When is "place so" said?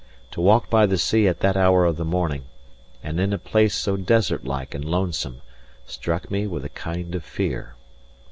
3.37-3.97